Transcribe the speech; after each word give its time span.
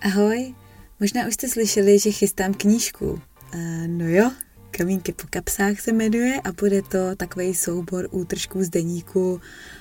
Ahoj, 0.00 0.54
možná 1.00 1.26
už 1.26 1.34
jste 1.34 1.48
slyšeli, 1.48 1.98
že 1.98 2.10
chystám 2.10 2.54
knížku. 2.54 3.06
Uh, 3.54 3.86
no 3.86 4.08
jo, 4.08 4.30
Kamínky 4.76 5.12
po 5.12 5.26
kapsách 5.30 5.80
se 5.80 5.92
jmenuje 5.92 6.40
a 6.44 6.52
bude 6.52 6.82
to 6.82 7.16
takový 7.16 7.54
soubor 7.54 8.08
útržků 8.10 8.64
z 8.64 8.68
deníku, 8.68 9.40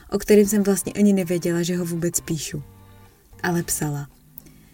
o 0.10 0.18
kterém 0.18 0.46
jsem 0.46 0.64
vlastně 0.64 0.94
ani 0.94 1.14
nevěděla, 1.14 1.64
že 1.64 1.78
ho 1.78 1.86
vůbec 1.86 2.20
píšu. 2.20 2.64
Ale 3.44 3.64
psala. 3.64 4.08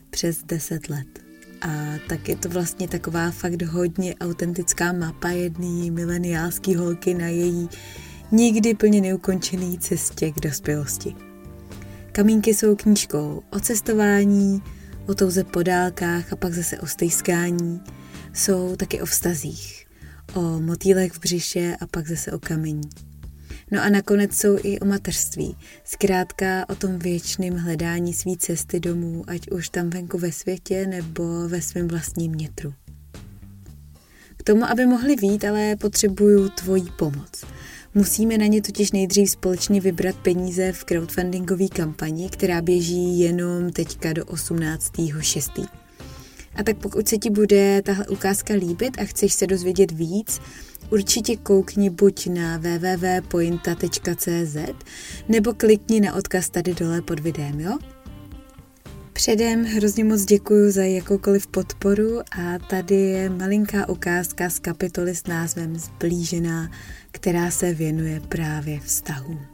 Přes 0.09 0.43
deset 0.43 0.89
let. 0.89 1.07
A 1.61 1.67
tak 2.09 2.29
je 2.29 2.35
to 2.35 2.49
vlastně 2.49 2.87
taková 2.87 3.31
fakt 3.31 3.61
hodně 3.61 4.15
autentická 4.15 4.93
mapa 4.93 5.29
jedné 5.29 5.91
mileniálské 5.91 6.77
holky 6.77 7.13
na 7.13 7.27
její 7.27 7.69
nikdy 8.31 8.73
plně 8.73 9.01
neukončený 9.01 9.79
cestě 9.79 10.31
k 10.31 10.39
dospělosti. 10.39 11.15
Kamínky 12.11 12.53
jsou 12.53 12.75
knížkou 12.75 13.43
o 13.49 13.59
cestování, 13.59 14.61
o 15.09 15.15
touze 15.15 15.43
po 15.43 15.63
dálkách 15.63 16.33
a 16.33 16.35
pak 16.35 16.53
zase 16.53 16.79
o 16.79 16.87
stejskání. 16.87 17.81
Jsou 18.33 18.75
taky 18.75 19.01
o 19.01 19.05
vztazích, 19.05 19.85
o 20.33 20.41
motýlech 20.59 21.11
v 21.11 21.19
břiše 21.19 21.75
a 21.81 21.87
pak 21.87 22.07
zase 22.07 22.31
o 22.31 22.39
kamení. 22.39 22.89
No 23.71 23.81
a 23.81 23.89
nakonec 23.89 24.33
jsou 24.33 24.57
i 24.63 24.79
o 24.79 24.85
mateřství. 24.85 25.57
Zkrátka 25.83 26.69
o 26.69 26.75
tom 26.75 26.99
věčném 26.99 27.57
hledání 27.57 28.13
své 28.13 28.31
cesty 28.37 28.79
domů, 28.79 29.23
ať 29.27 29.51
už 29.51 29.69
tam 29.69 29.89
venku 29.89 30.17
ve 30.17 30.31
světě 30.31 30.87
nebo 30.87 31.47
ve 31.47 31.61
svém 31.61 31.87
vlastním 31.87 32.31
nětru. 32.31 32.73
K 34.37 34.43
tomu, 34.43 34.65
aby 34.65 34.85
mohli 34.85 35.15
vít, 35.15 35.45
ale 35.45 35.75
potřebuju 35.75 36.49
tvoji 36.49 36.83
pomoc– 36.97 37.43
Musíme 37.93 38.37
na 38.37 38.45
ně 38.45 38.61
totiž 38.61 38.91
nejdřív 38.91 39.29
společně 39.29 39.81
vybrat 39.81 40.15
peníze 40.15 40.71
v 40.71 40.85
crowdfundingové 40.85 41.67
kampani, 41.67 42.29
která 42.29 42.61
běží 42.61 43.19
jenom 43.19 43.71
teďka 43.71 44.13
do 44.13 44.23
18.6. 44.23 45.67
A 46.55 46.63
tak 46.63 46.77
pokud 46.77 47.07
se 47.07 47.17
ti 47.17 47.29
bude 47.29 47.81
tahle 47.81 48.07
ukázka 48.07 48.53
líbit 48.53 49.01
a 49.01 49.05
chceš 49.05 49.33
se 49.33 49.47
dozvědět 49.47 49.91
víc, 49.91 50.41
určitě 50.89 51.37
koukni 51.37 51.89
buď 51.89 52.27
na 52.27 52.57
www.pointa.cz 52.57 54.57
nebo 55.29 55.53
klikni 55.53 56.01
na 56.01 56.15
odkaz 56.15 56.49
tady 56.49 56.73
dole 56.73 57.01
pod 57.01 57.19
videem, 57.19 57.59
jo? 57.59 57.77
Předem 59.13 59.65
hrozně 59.65 60.03
moc 60.03 60.25
děkuji 60.25 60.71
za 60.71 60.83
jakoukoliv 60.83 61.47
podporu 61.47 62.19
a 62.19 62.59
tady 62.69 62.95
je 62.95 63.29
malinká 63.29 63.89
ukázka 63.89 64.49
z 64.49 64.59
kapitoly 64.59 65.15
s 65.15 65.27
názvem 65.27 65.75
Zblížená, 65.75 66.71
která 67.11 67.51
se 67.51 67.73
věnuje 67.73 68.19
právě 68.19 68.79
vztahům. 68.79 69.45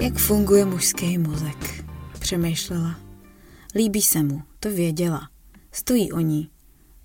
Jak 0.00 0.18
funguje 0.18 0.64
mužský 0.64 1.18
mozek? 1.18 1.84
Přemýšlela. 2.18 3.00
Líbí 3.74 4.02
se 4.02 4.22
mu, 4.22 4.42
to 4.60 4.70
věděla. 4.70 5.28
Stojí 5.72 6.12
o 6.12 6.20
ní, 6.20 6.50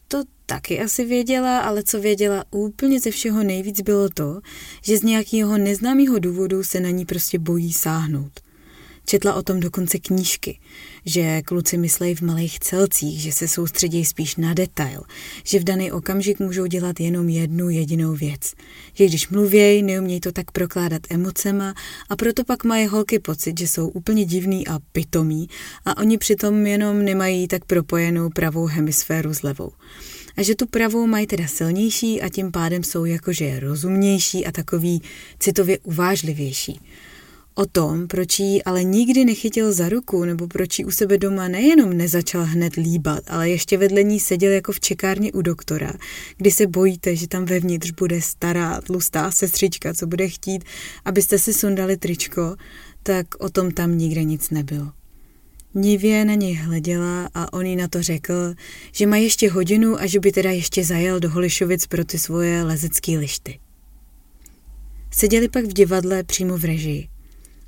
to 0.08 0.24
taky 0.46 0.82
asi 0.82 1.06
věděla, 1.06 1.60
ale 1.60 1.84
co 1.84 2.00
věděla 2.00 2.46
úplně 2.52 3.00
ze 3.00 3.12
všeho 3.12 3.44
nejvíc 3.44 3.82
bylo 3.82 4.10
to, 4.10 4.42
že 4.84 4.98
z 4.98 5.04
nějakého 5.04 5.58
neznámého 5.58 6.20
důvodu 6.20 6.64
se 6.64 6.80
na 6.80 6.90
ní 6.90 7.06
prostě 7.06 7.40
bojí 7.40 7.74
sáhnout. 7.74 8.40
Četla 9.06 9.34
o 9.34 9.42
tom 9.42 9.60
dokonce 9.60 10.00
knížky, 10.00 10.60
že 11.06 11.42
kluci 11.42 11.78
myslejí 11.78 12.16
v 12.16 12.22
malých 12.22 12.60
celcích, 12.60 13.22
že 13.22 13.32
se 13.32 13.48
soustředí 13.48 14.06
spíš 14.06 14.36
na 14.36 14.54
detail, 14.54 15.02
že 15.44 15.60
v 15.60 15.64
daný 15.64 15.92
okamžik 15.92 16.40
můžou 16.40 16.66
dělat 16.66 17.00
jenom 17.00 17.30
jednu 17.30 17.70
jedinou 17.70 18.14
věc. 18.14 18.54
Že 18.94 19.06
když 19.06 19.30
mluvějí, 19.30 19.84
neumějí 19.84 20.20
to 20.20 20.32
tak 20.32 20.52
prokládat 20.52 21.02
emocema 21.10 21.74
a 22.10 22.16
proto 22.16 22.44
pak 22.44 22.64
mají 22.64 22.88
holky 22.88 23.20
pocit, 23.20 23.60
že 23.60 23.68
jsou 23.68 23.88
úplně 23.88 24.26
divný 24.26 24.68
a 24.68 24.80
pitomí 24.92 25.50
a 25.86 25.98
oni 25.98 26.18
přitom 26.18 26.66
jenom 26.66 27.06
nemají 27.06 27.48
tak 27.48 27.66
propojenou 27.66 28.30
pravou 28.30 28.66
hemisféru 28.66 29.34
s 29.34 29.44
levou 29.44 29.72
a 30.38 30.44
že 30.44 30.56
tu 30.56 30.66
pravou 30.66 31.08
mají 31.08 31.28
teda 31.28 31.48
silnější 31.48 32.22
a 32.22 32.30
tím 32.30 32.52
pádem 32.52 32.84
jsou 32.84 33.06
jakože 33.06 33.59
rozumnější 33.59 34.46
a 34.46 34.52
takový 34.52 35.02
citově 35.40 35.80
uvážlivější. 35.80 36.80
O 37.56 37.66
tom, 37.66 38.07
proč 38.07 38.39
jí 38.39 38.63
ale 38.63 38.84
nikdy 38.84 39.25
nechytil 39.25 39.73
za 39.73 39.89
ruku, 39.89 40.25
nebo 40.25 40.47
proč 40.47 40.79
jí 40.79 40.85
u 40.85 40.91
sebe 40.91 41.17
doma 41.17 41.47
nejenom 41.47 41.97
nezačal 41.97 42.45
hned 42.45 42.75
líbat, 42.75 43.23
ale 43.28 43.50
ještě 43.50 43.78
vedle 43.78 44.03
ní 44.03 44.19
seděl 44.19 44.51
jako 44.51 44.72
v 44.72 44.79
čekárně 44.79 45.31
u 45.31 45.41
doktora, 45.41 45.94
kdy 46.38 46.51
se 46.51 46.67
bojíte, 46.67 47.16
že 47.16 47.28
tam 47.28 47.45
vevnitř 47.45 47.91
bude 47.91 48.22
stará, 48.22 48.81
tlustá 48.81 49.31
sestřička, 49.31 49.94
co 49.94 50.07
bude 50.07 50.28
chtít, 50.28 50.63
abyste 51.06 51.39
si 51.39 51.53
sundali 51.53 51.97
tričko, 51.97 52.56
tak 53.03 53.28
o 53.39 53.50
tom 53.50 53.72
tam 53.72 53.97
nikde 53.97 54.23
nic 54.23 54.50
nebylo. 54.50 54.91
Nivě 55.73 56.25
na 56.25 56.33
něj 56.33 56.53
hleděla 56.53 57.29
a 57.33 57.53
on 57.53 57.66
jí 57.66 57.75
na 57.75 57.88
to 57.88 58.03
řekl, 58.03 58.53
že 58.91 59.07
má 59.07 59.18
ještě 59.18 59.50
hodinu 59.50 60.01
a 60.01 60.06
že 60.06 60.19
by 60.19 60.31
teda 60.31 60.51
ještě 60.51 60.83
zajel 60.83 61.19
do 61.19 61.29
Holišovic 61.29 61.88
pro 61.88 62.06
ty 62.06 62.19
svoje 62.19 62.63
lezecké 62.63 63.18
lišty. 63.18 63.59
Seděli 65.13 65.50
pak 65.50 65.66
v 65.66 65.73
divadle 65.73 66.23
přímo 66.23 66.57
v 66.57 66.66
režii. 66.66 67.07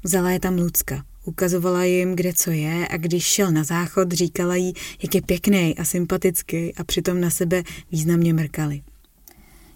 Vzala 0.04 0.32
je 0.32 0.40
tam 0.40 0.58
Lucka, 0.58 1.06
ukazovala 1.26 1.84
jim, 1.84 2.16
kde 2.16 2.34
co 2.34 2.52
je 2.52 2.88
a 2.88 2.98
když 2.98 3.24
šel 3.24 3.52
na 3.52 3.64
záchod, 3.64 4.12
říkala 4.12 4.56
jí, 4.56 4.74
jak 5.04 5.16
je 5.16 5.22
pěkný 5.22 5.78
a 5.78 5.86
sympatický 5.86 6.76
a 6.76 6.84
přitom 6.84 7.22
na 7.22 7.30
sebe 7.30 7.64
významně 7.92 8.34
mrkali. 8.34 8.82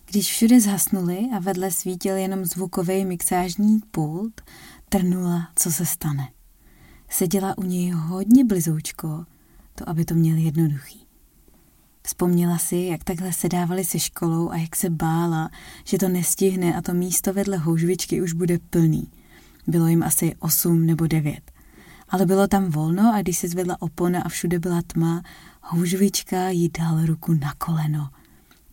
Když 0.06 0.28
všude 0.28 0.62
zhasnuli 0.62 1.20
a 1.36 1.40
vedle 1.40 1.72
svítil 1.72 2.16
jenom 2.16 2.46
zvukový 2.46 3.06
mixážní 3.06 3.80
pult, 3.92 4.42
trnula, 4.90 5.50
co 5.56 5.72
se 5.72 5.86
stane. 5.86 6.30
Seděla 7.10 7.58
u 7.58 7.64
něj 7.64 7.92
hodně 7.92 8.46
blizoučko, 8.46 9.26
to 9.76 9.90
aby 9.90 10.06
to 10.06 10.14
měl 10.14 10.38
jednoduchý. 10.38 11.08
Vzpomněla 12.04 12.58
si, 12.58 12.76
jak 12.76 13.04
takhle 13.04 13.34
sedávali 13.34 13.86
se 13.86 14.00
školou 14.00 14.50
a 14.50 14.58
jak 14.58 14.76
se 14.76 14.90
bála, 14.90 15.50
že 15.84 15.98
to 15.98 16.10
nestihne 16.10 16.76
a 16.76 16.82
to 16.82 16.94
místo 16.94 17.34
vedle 17.34 17.58
houžvičky 17.58 18.22
už 18.22 18.34
bude 18.34 18.60
plný. 18.70 19.12
Bylo 19.68 19.88
jim 19.88 20.04
asi 20.04 20.36
osm 20.40 20.86
nebo 20.86 21.08
devět. 21.08 21.52
Ale 22.10 22.26
bylo 22.26 22.48
tam 22.48 22.72
volno 22.72 23.14
a 23.16 23.22
když 23.22 23.38
se 23.38 23.48
zvedla 23.48 23.82
opona 23.82 24.22
a 24.22 24.30
všude 24.30 24.60
byla 24.60 24.82
tma, 24.88 25.24
houžvička 25.62 26.50
jí 26.50 26.70
dal 26.70 27.06
ruku 27.06 27.34
na 27.34 27.54
koleno. 27.54 28.10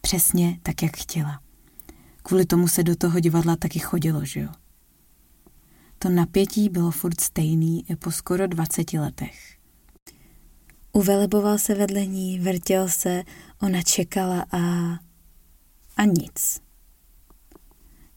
Přesně 0.00 0.59
tak, 0.62 0.82
jak 0.82 0.97
chtěla. 0.97 1.41
Kvůli 2.22 2.47
tomu 2.47 2.69
se 2.69 2.82
do 2.82 2.97
toho 2.97 3.21
divadla 3.21 3.56
taky 3.56 3.78
chodilo, 3.78 4.25
že 4.25 4.41
jo? 4.41 4.49
To 5.99 6.09
napětí 6.09 6.69
bylo 6.69 6.91
furt 6.91 7.21
stejný 7.21 7.91
i 7.91 7.97
po 7.97 8.11
skoro 8.11 8.47
20 8.47 8.93
letech. 8.93 9.56
Uveleboval 10.93 11.59
se 11.59 11.75
vedle 11.75 12.06
ní, 12.06 12.41
vrtěl 12.41 12.88
se, 12.88 13.22
ona 13.62 13.82
čekala 13.82 14.47
a... 14.53 14.59
a 15.97 16.05
nic. 16.05 16.61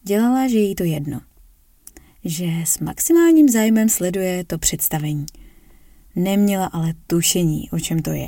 Dělala, 0.04 0.48
že 0.48 0.58
jí 0.58 0.76
to 0.76 0.84
jedno. 0.84 1.22
Že 2.26 2.46
s 2.66 2.80
maximálním 2.80 3.50
zájmem 3.50 3.90
sleduje 3.90 4.44
to 4.46 4.58
představení. 4.58 5.26
Neměla 6.16 6.66
ale 6.66 6.94
tušení, 7.08 7.70
o 7.70 7.80
čem 7.80 8.00
to 8.02 8.10
je. 8.10 8.28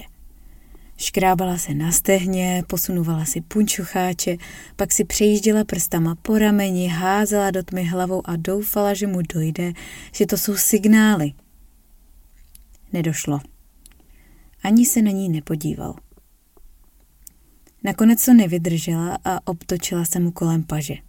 Škrábala 0.97 1.57
se 1.57 1.73
na 1.73 1.91
stehně, 1.91 2.63
posunovala 2.67 3.25
si 3.25 3.41
punčucháče, 3.41 4.37
pak 4.75 4.91
si 4.91 5.05
přejížděla 5.05 5.63
prstama 5.63 6.15
po 6.15 6.37
rameni, 6.37 6.87
házela 6.87 7.51
do 7.51 7.63
tmy 7.63 7.83
hlavou 7.83 8.21
a 8.25 8.35
doufala, 8.35 8.93
že 8.93 9.07
mu 9.07 9.21
dojde, 9.33 9.73
že 10.15 10.25
to 10.25 10.37
jsou 10.37 10.55
signály. 10.55 11.31
Nedošlo. 12.93 13.39
Ani 14.63 14.85
se 14.85 15.01
na 15.01 15.11
ní 15.11 15.29
nepodíval. 15.29 15.95
Nakonec 17.83 18.25
to 18.25 18.33
nevydržela 18.33 19.19
a 19.25 19.47
obtočila 19.47 20.05
se 20.05 20.19
mu 20.19 20.31
kolem 20.31 20.63
paže. 20.63 21.08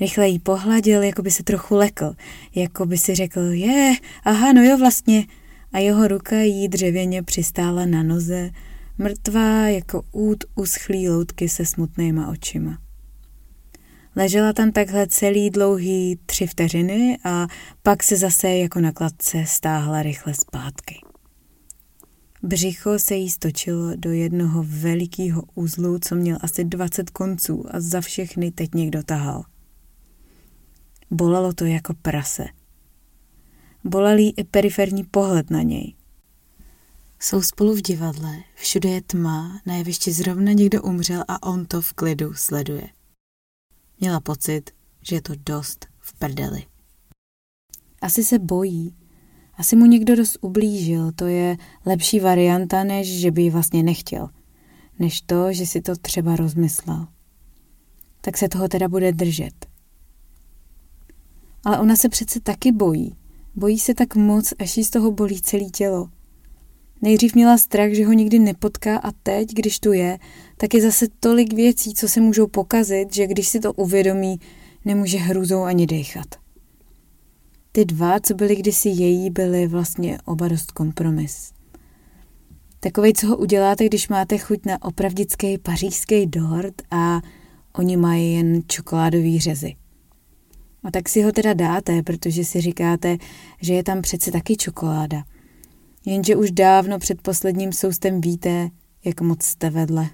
Rychle 0.00 0.28
jí 0.28 0.38
pohladil, 0.38 1.02
jako 1.02 1.22
by 1.22 1.30
se 1.30 1.42
trochu 1.42 1.74
lekl, 1.74 2.14
jako 2.54 2.86
by 2.86 2.98
si 2.98 3.14
řekl, 3.14 3.40
je, 3.40 3.94
aha, 4.24 4.52
no 4.52 4.62
jo 4.62 4.78
vlastně. 4.78 5.26
A 5.72 5.78
jeho 5.78 6.08
ruka 6.08 6.36
jí 6.36 6.68
dřevěně 6.68 7.22
přistála 7.22 7.86
na 7.86 8.02
noze, 8.02 8.50
mrtvá 8.98 9.68
jako 9.68 10.02
út 10.12 10.44
uschlý 10.54 11.08
loutky 11.08 11.48
se 11.48 11.66
smutnýma 11.66 12.28
očima. 12.28 12.78
Ležela 14.16 14.52
tam 14.52 14.72
takhle 14.72 15.06
celý 15.06 15.50
dlouhý 15.50 16.18
tři 16.26 16.46
vteřiny 16.46 17.18
a 17.24 17.46
pak 17.82 18.02
se 18.02 18.16
zase 18.16 18.48
jako 18.48 18.80
na 18.80 18.92
kladce 18.92 19.44
stáhla 19.46 20.02
rychle 20.02 20.34
zpátky. 20.34 21.00
Břicho 22.42 22.98
se 22.98 23.14
jí 23.14 23.30
stočilo 23.30 23.96
do 23.96 24.12
jednoho 24.12 24.64
velikého 24.68 25.42
uzlu, 25.54 25.98
co 25.98 26.14
měl 26.14 26.38
asi 26.40 26.64
20 26.64 27.10
konců 27.10 27.64
a 27.70 27.80
za 27.80 28.00
všechny 28.00 28.50
teď 28.50 28.74
někdo 28.74 29.02
tahal. 29.02 29.44
Bolelo 31.10 31.52
to 31.52 31.64
jako 31.64 31.94
prase. 31.94 32.44
Bolel 33.84 34.18
i 34.18 34.44
periferní 34.44 35.04
pohled 35.04 35.50
na 35.50 35.62
něj. 35.62 35.94
Jsou 37.20 37.42
spolu 37.42 37.74
v 37.74 37.82
divadle, 37.82 38.42
všude 38.54 38.88
je 38.88 39.02
tma, 39.02 39.60
na 39.66 39.74
jevišti 39.74 40.12
zrovna 40.12 40.52
někdo 40.52 40.82
umřel 40.82 41.24
a 41.28 41.42
on 41.42 41.66
to 41.66 41.82
v 41.82 41.92
klidu 41.92 42.34
sleduje. 42.34 42.88
Měla 44.00 44.20
pocit, 44.20 44.70
že 45.02 45.16
je 45.16 45.22
to 45.22 45.32
dost 45.46 45.86
v 45.98 46.18
prdeli. 46.18 46.64
Asi 48.00 48.24
se 48.24 48.38
bojí. 48.38 48.96
Asi 49.54 49.76
mu 49.76 49.86
někdo 49.86 50.16
dost 50.16 50.38
ublížil. 50.40 51.12
To 51.12 51.26
je 51.26 51.56
lepší 51.86 52.20
varianta, 52.20 52.84
než 52.84 53.20
že 53.20 53.30
by 53.30 53.42
ji 53.42 53.50
vlastně 53.50 53.82
nechtěl. 53.82 54.28
Než 54.98 55.20
to, 55.20 55.52
že 55.52 55.66
si 55.66 55.80
to 55.80 55.96
třeba 55.96 56.36
rozmyslel. 56.36 57.06
Tak 58.20 58.36
se 58.36 58.48
toho 58.48 58.68
teda 58.68 58.88
bude 58.88 59.12
držet. 59.12 59.66
Ale 61.64 61.78
ona 61.78 61.96
se 61.96 62.08
přece 62.08 62.40
taky 62.40 62.72
bojí. 62.72 63.14
Bojí 63.54 63.78
se 63.78 63.94
tak 63.94 64.16
moc, 64.16 64.54
až 64.58 64.76
jí 64.76 64.84
z 64.84 64.90
toho 64.90 65.10
bolí 65.10 65.42
celé 65.42 65.64
tělo. 65.64 66.08
Nejdřív 67.02 67.34
měla 67.34 67.58
strach, 67.58 67.90
že 67.90 68.06
ho 68.06 68.12
nikdy 68.12 68.38
nepotká 68.38 68.96
a 68.98 69.12
teď, 69.22 69.52
když 69.52 69.80
tu 69.80 69.92
je, 69.92 70.18
tak 70.56 70.74
je 70.74 70.82
zase 70.82 71.06
tolik 71.20 71.52
věcí, 71.52 71.94
co 71.94 72.08
se 72.08 72.20
můžou 72.20 72.46
pokazit, 72.46 73.14
že 73.14 73.26
když 73.26 73.48
si 73.48 73.60
to 73.60 73.72
uvědomí, 73.72 74.40
nemůže 74.84 75.18
hrůzou 75.18 75.62
ani 75.62 75.86
dechat. 75.86 76.26
Ty 77.72 77.84
dva, 77.84 78.20
co 78.20 78.34
byly 78.34 78.56
kdysi 78.56 78.88
její, 78.88 79.30
byly 79.30 79.66
vlastně 79.66 80.18
oba 80.24 80.48
dost 80.48 80.70
kompromis. 80.70 81.52
Takovej, 82.80 83.12
co 83.12 83.26
ho 83.26 83.36
uděláte, 83.36 83.84
když 83.86 84.08
máte 84.08 84.38
chuť 84.38 84.66
na 84.66 84.82
opravdický 84.82 85.58
pařížský 85.58 86.26
dort 86.26 86.82
a 86.90 87.20
oni 87.72 87.96
mají 87.96 88.34
jen 88.34 88.62
čokoládový 88.66 89.40
řezy. 89.40 89.74
A 90.84 90.90
tak 90.90 91.08
si 91.08 91.22
ho 91.22 91.32
teda 91.32 91.54
dáte, 91.54 92.02
protože 92.02 92.44
si 92.44 92.60
říkáte, 92.60 93.16
že 93.60 93.74
je 93.74 93.84
tam 93.84 94.02
přece 94.02 94.30
taky 94.30 94.56
čokoláda. 94.56 95.24
Jenže 96.06 96.36
už 96.36 96.50
dávno 96.50 96.98
před 96.98 97.22
posledním 97.22 97.72
soustem 97.72 98.20
víte, 98.20 98.70
jak 99.04 99.20
moc 99.20 99.42
jste 99.42 99.70
vedle. 99.70 100.10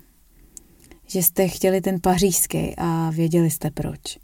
Že 1.07 1.23
jste 1.23 1.49
chtěli 1.49 1.81
ten 1.81 2.01
pařížský 2.01 2.75
a 2.77 3.11
věděli 3.11 3.51
jste 3.51 3.71
proč. 3.71 4.19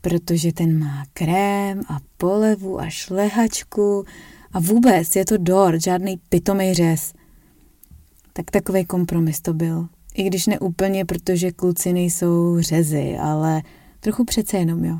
Protože 0.00 0.52
ten 0.52 0.78
má 0.78 1.04
krém 1.12 1.80
a 1.88 1.98
polevu 2.16 2.80
a 2.80 2.90
šlehačku 2.90 4.04
a 4.52 4.60
vůbec 4.60 5.16
je 5.16 5.24
to 5.24 5.36
dort, 5.36 5.82
žádný 5.82 6.16
pitomý 6.28 6.74
řez. 6.74 7.12
Tak 8.32 8.50
takový 8.50 8.84
kompromis 8.84 9.40
to 9.40 9.54
byl. 9.54 9.88
I 10.14 10.22
když 10.22 10.46
ne 10.46 10.58
úplně, 10.58 11.04
protože 11.04 11.52
kluci 11.52 11.92
nejsou 11.92 12.60
řezy, 12.60 13.16
ale 13.20 13.62
trochu 14.00 14.24
přece 14.24 14.58
jenom 14.58 14.84
jo. 14.84 14.98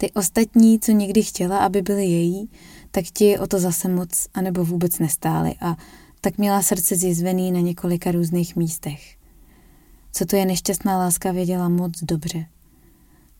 Ty 0.00 0.12
ostatní, 0.12 0.80
co 0.80 0.92
někdy 0.92 1.22
chtěla, 1.22 1.58
aby 1.58 1.82
byly 1.82 2.06
její, 2.06 2.50
tak 2.90 3.04
ti 3.04 3.38
o 3.38 3.46
to 3.46 3.58
zase 3.58 3.88
moc 3.88 4.28
anebo 4.34 4.64
vůbec 4.64 4.98
nestály 4.98 5.54
a 5.60 5.76
tak 6.20 6.38
měla 6.38 6.62
srdce 6.62 6.96
zjizvený 6.96 7.52
na 7.52 7.60
několika 7.60 8.10
různých 8.10 8.56
místech. 8.56 9.16
Co 10.12 10.26
to 10.26 10.36
je 10.36 10.46
nešťastná 10.46 10.98
láska, 10.98 11.32
věděla 11.32 11.68
moc 11.68 12.02
dobře. 12.02 12.46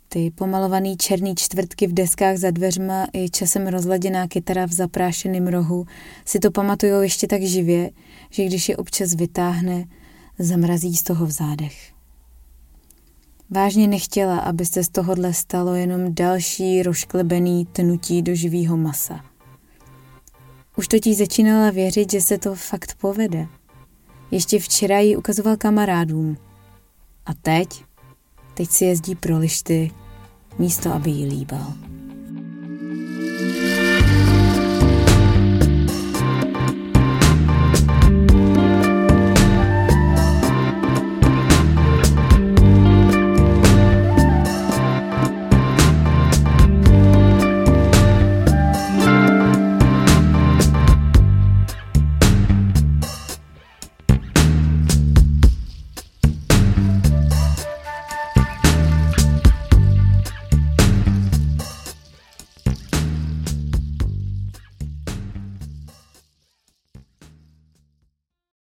Ty 0.08 0.30
pomalovaný 0.30 0.96
černý 0.96 1.34
čtvrtky 1.34 1.86
v 1.86 1.92
deskách 1.92 2.36
za 2.36 2.50
dveřma 2.50 3.06
i 3.12 3.30
časem 3.30 3.66
rozladěná 3.66 4.28
kytara 4.28 4.66
v 4.66 4.72
zaprášeném 4.72 5.46
rohu 5.46 5.86
si 6.24 6.38
to 6.38 6.50
pamatujou 6.50 7.00
ještě 7.00 7.26
tak 7.26 7.42
živě, 7.42 7.90
že 8.30 8.44
když 8.44 8.68
je 8.68 8.76
občas 8.76 9.14
vytáhne, 9.14 9.84
zamrazí 10.38 10.96
z 10.96 11.02
toho 11.02 11.26
v 11.26 11.30
zádech. 11.30 11.97
Vážně 13.50 13.86
nechtěla, 13.86 14.38
aby 14.38 14.66
se 14.66 14.84
z 14.84 14.88
tohohle 14.88 15.34
stalo 15.34 15.74
jenom 15.74 16.14
další 16.14 16.82
rošklebený 16.82 17.66
tnutí 17.66 18.22
do 18.22 18.34
živého 18.34 18.76
masa. 18.76 19.24
Už 20.76 20.88
totiž 20.88 21.16
začínala 21.16 21.70
věřit, 21.70 22.10
že 22.10 22.20
se 22.20 22.38
to 22.38 22.54
fakt 22.54 22.94
povede. 22.94 23.46
Ještě 24.30 24.58
včera 24.58 24.98
ji 24.98 25.16
ukazoval 25.16 25.56
kamarádům. 25.56 26.36
A 27.26 27.34
teď? 27.34 27.84
Teď 28.54 28.70
si 28.70 28.84
jezdí 28.84 29.14
pro 29.14 29.38
lišty, 29.38 29.90
místo 30.58 30.92
aby 30.92 31.10
jí 31.10 31.26
líbal. 31.26 31.87